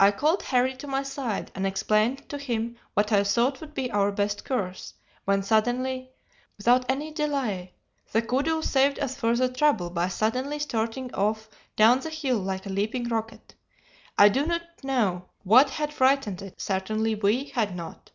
[0.00, 3.88] I called Harry to my side, and explained to him what I thought would be
[3.92, 6.10] our best course, when suddenly,
[6.58, 7.74] without any delay,
[8.10, 12.70] the koodoo saved us further trouble by suddenly starting off down the hill like a
[12.70, 13.54] leaping rocket.
[14.18, 18.10] I do not know what had frightened it, certainly we had not.